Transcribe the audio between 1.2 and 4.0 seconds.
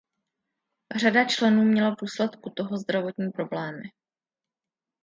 členů měla v důsledku toho zdravotní problémy.